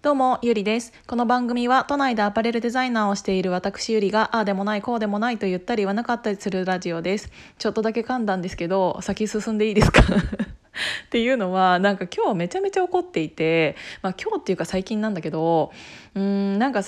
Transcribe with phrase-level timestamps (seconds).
[0.00, 0.92] どうも、ゆりです。
[1.08, 7.32] この番組は都内でアパレルデザイナーをしている私ゆりが、ああでもない、こうでもないと言ったり言わなかったりするラジオです。
[7.58, 10.00] ちょっとだけ噛んだんですけど、先進んでいいですか？
[10.06, 15.72] っていうのは、なんか今日めちゃめちゃ怒っていて、まあ今日っていうか最近なんだけど、
[16.14, 16.84] うーん、なんか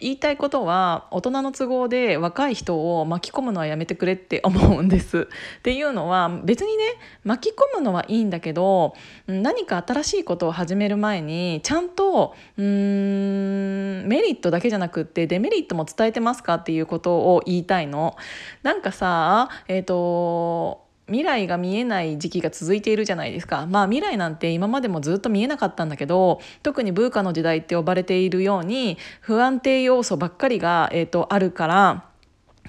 [0.00, 5.28] 言いたいことは大人の都合で若い人を巻き込むのはやめてくれって思うんです。
[5.58, 6.84] っていうのは別にね
[7.24, 8.94] 巻き込むのはいいんだけど
[9.26, 18.16] 何か新しいことを始める前にちゃんとうーんメリットだけじゃなくってデメリットも伝えてますかっていうことを言いたいの。
[18.62, 23.66] なんかさえっ、ー、と未来が見えない時期が続いているじゃないですか。
[23.66, 32.09] まあ未来なんて今までもずっと見えなかったんだけど特にブーカの時代って呼ばれているように不安定要素ばっかりが、えーと、あるから。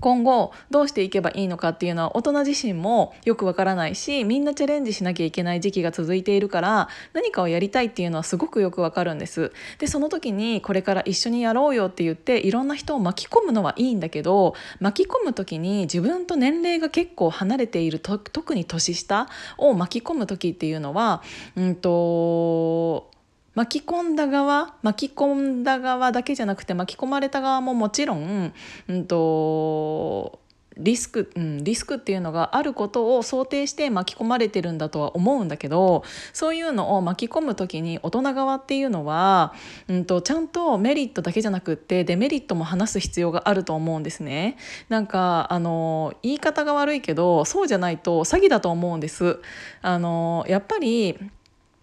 [0.00, 9.52] 今後どうしていけばいいのかっていうのは大人自身もよくわからないしみんなチャレンジしなきゃいけない時期が続いているから何かをやりたいっていうのはすごくよくわかるんです。
[9.78, 21.22] でその時にこれから一緒にやろうよって言っていろんな人を巻き込むのはいいんだけど巻き込む時に自分と年齢が結構離れている特に年下を巻き込む時っていうのは
[21.56, 23.15] うんと
[23.56, 28.52] 巻き込んだ側巻き込んだ側だけじゃなくて巻き込まれた側ももちろん、
[28.86, 30.40] うんと、
[30.76, 39.54] リスク、うん、リスクっていうのがあることを想定して巻き込まれてるんだとは思うんだけどそういうのを巻き込む時に大人側っていうのは、
[39.88, 44.58] うんと、ちゃんとメリットだけじゃなくってデメリットも話す必要があると思うんですね。
[44.90, 49.40] なんかあの言い方が悪いけどそうじゃないと詐欺だと思うんです。
[49.80, 51.18] あのやっぱり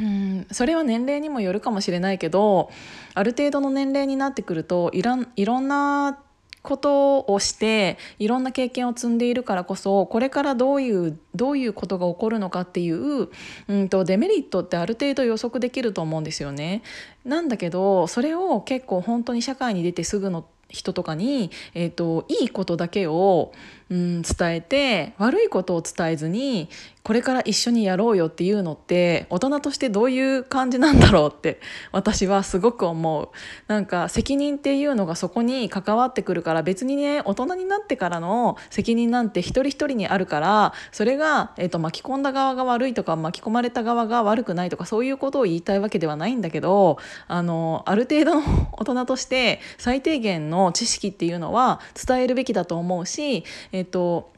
[0.00, 2.70] うんそれは年齢にもよるかもしれないけど
[3.14, 6.20] ある程度の年齢になってくるといらんいろんな
[6.62, 13.28] ことをしていろんな経験を積んでいるからこそこれからどういうどういうことが起こるのかっていう
[13.68, 16.82] うんとデメリットってある程度予測できると思うんですよね。
[17.24, 23.52] なんだけどそれを結構本当に社会に出てすぐの人とかに、えーと、いいことだけを、
[23.90, 26.68] うん、伝えて悪いことを伝えずに
[27.08, 31.58] これから一緒にやろうよっていうのって大人としてどういう感じなんだろうって
[31.90, 33.30] 私はすごく思う。
[33.66, 53.44] なんか責任っていうのがそこに関わってくるから別にね大人になってからの責任なんて一人一人にあるからそれが、えーと、巻き込んだ側が悪いとか巻き込まれた側が悪くないとかそういうことを言いたいわけではないんだけどあのある程度の大人として最低限の知識っていうのは伝えるべきだと思うし、
[53.78, 54.32] えっと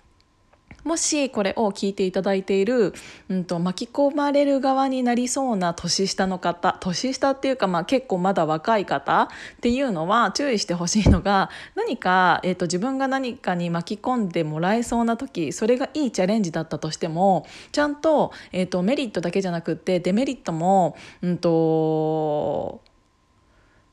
[0.85, 2.95] もしこれを聞いていただいている、
[3.29, 9.29] うんと、巻き込まれる側になりそうな年下の方年下っていうか、まあ、結構まだ若い方っ
[9.61, 22.81] ていうのは注意してほしいのが何か、えーと、自分が何かに巻き込んでもらえそうな時それがいいチャレンジだったとしてもちゃんと,、えーと、とメリットだけじゃなくってデメリットもうんと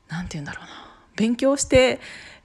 [0.08, 2.00] 何て言うんだろうな勉強して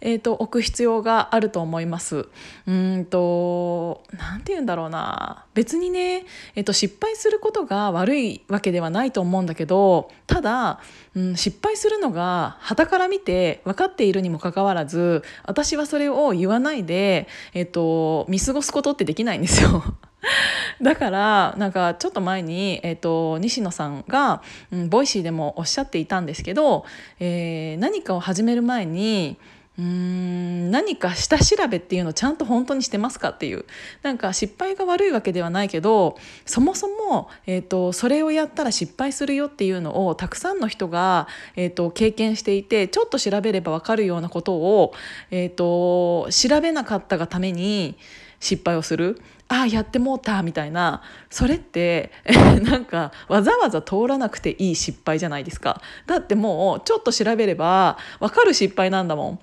[0.05, 2.27] えーと、置く必要があると思います。
[2.67, 6.25] うんと何て言うんだろうな別にね、
[6.55, 10.79] えーと、失敗することが悪いわけではないと思うんだけどただ、
[11.15, 19.83] うん、失敗するのが傍から見て分かっているにもかかわらず私はそれを言わないで、えーと見過ごすことってできないんですよ。
[20.81, 24.41] だからなんかちょっと前に、えーと、西野さんが、
[24.71, 26.85] うん、ボイシーでもおっしゃっていたんですけど、
[27.19, 29.37] えー、何かを始める前に
[29.77, 33.65] うーん何か下調べっていうのをちゃんと本当にしてますかっていう。
[34.03, 44.93] なんか失敗が悪いわけではないけどそもそも、えーと、それをやったら失敗するよっていうのをたくさんの人が、えーと、経験していてちょっと調べれば分かるようなことを、
[45.31, 47.97] えーと、調べなかったがために
[48.39, 49.21] 失敗をする。
[49.47, 51.01] ああやってもうたみたいな。
[51.29, 52.11] それって
[52.63, 55.81] なんかわざわざ通らなくていい失敗じゃないですか。
[56.07, 59.39] だってもうちょっと調べれば分かる失敗なんだもん。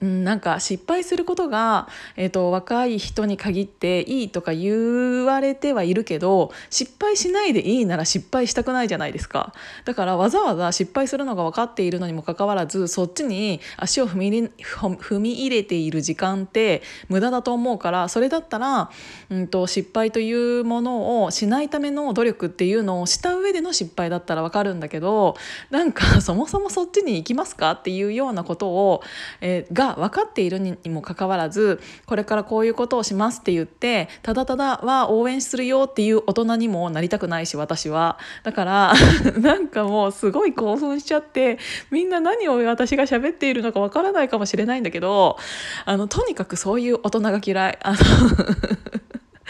[0.00, 9.52] うん、なんか失敗することが、えーと、若い人に限っていいとか言われてはいるけど失敗しないでいいなら失敗したくないじゃないですか。
[9.84, 18.90] だからわざわざ失敗するのが分かっているのにもかかわらずそっちに足を踏み入れ踏み入れている時間って無駄だと思うからそれだったら、
[19.30, 25.36] うんと、失敗というものをしないための努力っていうのをした上での失敗だったら分かるんだけど
[25.70, 29.02] なんかそもそもそっちに行きますかっていうようなことを、
[29.40, 38.94] えーが分かっているにもかかわらずこれからこういうことをしますって言ってただただは応援するよっていう大人にもなりたくないし私はだから
[39.38, 41.58] なんかもうすごい興奮しちゃって
[41.90, 45.36] みんな何を私が喋っているのか分からないかもしれないんだけど
[45.84, 47.78] あのとにかくそういう大人が嫌い。
[47.82, 47.98] あの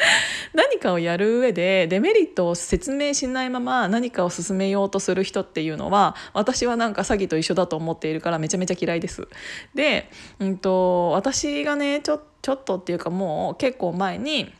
[0.55, 9.29] 何かをやる上でデメリットを説明しないまま何かを進めようとする人っていうのは私はなんか詐欺と一緒だと思っているからめちゃめちゃ嫌いです。
[9.75, 14.53] で、うんと、私がねちょちょっとっていうかもう結構前に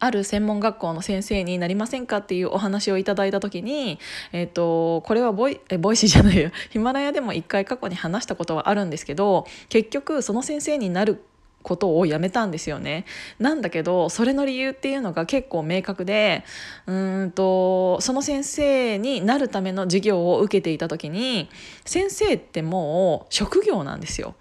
[0.00, 3.98] ある専門学校の先生になりませんかっていうお話をいただいた時に、
[4.32, 11.22] えーと、これはボイえボイシーじゃないよヒマラヤでも一回過去に話したことはあるんですけど結局その先生になる
[11.66, 13.04] ことをやめたんですよね。
[13.40, 16.44] なんだけどそれの理由っていうのが結構明確で
[16.86, 21.50] うんとその先生になるための授業を受けていた時に
[21.84, 24.36] 先生ってもう職業なんですよ。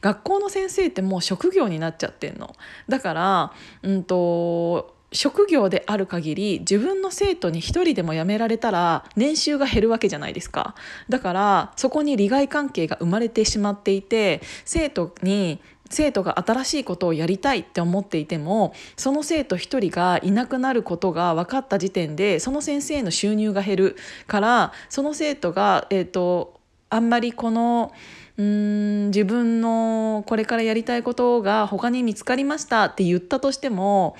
[0.00, 2.56] 学校の先生ってもう職業になっちゃってんの。
[2.88, 10.74] だからうんと職業である限り自分の生徒に一人でも辞められたら年収が減るわけじゃないですか
[11.08, 23.96] だからそこに利害関係が生まれてしまっていて生徒に生徒が新しいことをやりたいって思っていてもその生徒一人がいなくなることが分かった時点でその先生の収入が減る
[24.26, 27.92] からその生徒が、えーと、あんまりこの
[28.38, 34.16] うん自分のこれからやりたいことが他に見つかりましたって言ったとしても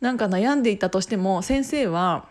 [0.00, 2.28] なんか悩んでいたとしても先生は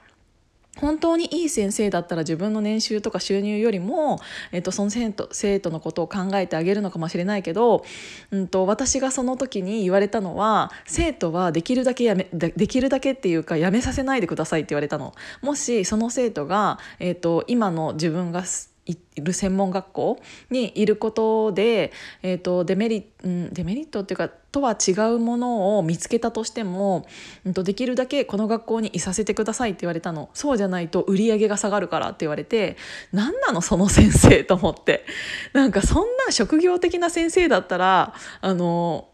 [0.79, 4.19] 本当にいい先生だったら自分の年収とか収入よりも、
[4.51, 7.85] えっと、その生徒生徒のことを考えてあげるのかもしれないけど、
[8.31, 15.13] うんと、私がその時に言われたのは生徒はできるだけやめできるだけっていうかやめさせないでくださいって言われたの。
[15.41, 18.43] もしその生徒が、えっと、今の自分が
[18.85, 20.19] いる専門学校
[20.49, 27.05] にいることで、えーと、デメリ、デメリットっていうかとは違うものを見つけたとしても、
[27.45, 30.29] うん、とできるだけこの学校にいさせてくださいって言われたの。
[30.33, 32.75] そうじゃないと売り上げが下がるからって言われて
[33.13, 35.05] 何なのその先生と思って。
[35.53, 39.07] なんかそんな職業的な先生だったらあの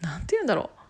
[0.00, 0.81] 何て言うんだろう。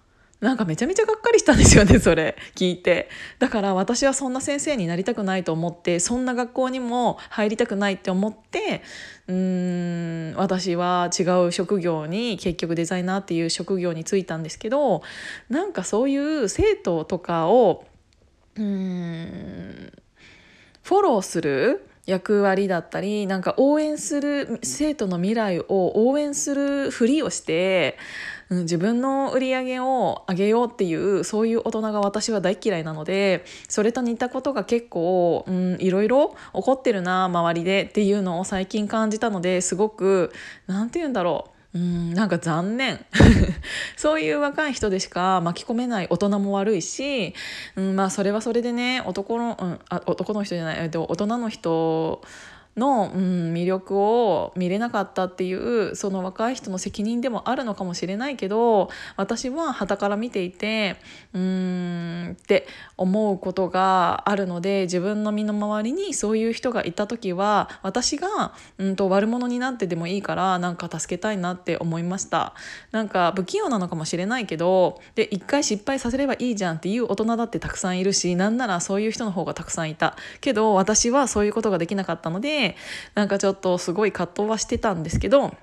[0.43, 2.37] なんかめちゃめちゃがっかりしたんですよねそれ。
[2.57, 3.09] 聞いて。
[3.39, 8.83] だから私はそんな先生になりたくないと思ってそんな学校にも入りたくないって思って
[9.29, 15.03] うーん私は違う職業に結局デザイナーっていう職業に就いたんですけど
[15.49, 17.85] なんかそういう生徒とかを
[18.57, 19.93] うーん
[20.83, 27.99] フォローする役割だったりなんか応援する生徒の未来を応援するふりをして
[28.53, 40.33] うん、自分の売り上げを上げようっていうそういう大人が私は大嫌いなのでそれと似たことが結構、うん、いろいろ起こってるな周りでっていうのを最近感じたのですごく
[40.67, 41.52] 何て言うんだろう。
[41.75, 43.05] うんなんか残念。
[43.97, 47.35] そういう若い人でしか巻き込めない大人も悪いし、
[47.77, 52.23] うん、まあそれはそれでね男の、うん、あ男の人じゃない、大人の人
[52.77, 60.97] の、うん、魅力を見れなかったっていうその若い人の責任でもあるのかもしれないけど私は傍から見ていて
[61.35, 62.67] うんって
[62.97, 72.55] 思うことがあるので自分の身の回りにそういう人がいた時は私が、うんと、悪者になってでもいいからなんか助けたいなって思いました。
[72.91, 80.17] なんか不器用なのかもしれないけどで一回失敗させればいいじゃんっていう大人だってたくさんいるしなんならそういう人の方がたくさんいた。
[80.41, 82.62] けど私はそういうことができなかったので
[83.15, 85.55] なんかちょっとすごい葛藤はしてたんですけど、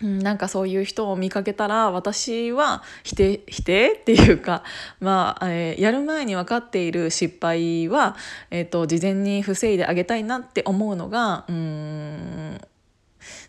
[0.00, 4.62] なんかそういう人を見かけたら私は否定否定っていうか、
[4.98, 8.16] まあえー、やる前に分かっている失敗は、
[8.50, 12.60] えーと、事前に防いであげたいなって思うのがうん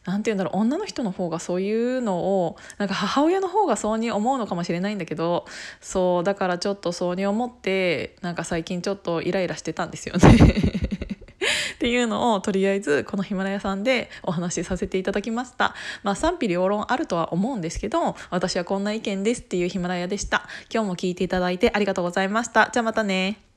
[0.05, 5.45] なんて言うんだろう女の人の方がそういうのをなんか母親の方がそうに思うのかもしれないんだけど
[5.79, 10.90] そうだからちょっとそうに思ってなんか最近ちょっとイライラしてたんですよね。
[11.81, 15.73] っていうのをとりあえずこのヒマラヤさんでお話しさせていただきました。
[16.03, 20.47] まあ賛否両論あるとは思うんですけど私はこんな意見ですっていうヒマラヤでした。
[20.71, 22.69] 今日も聞いていただいてありがとうございました。
[22.71, 23.50] じゃあまたね。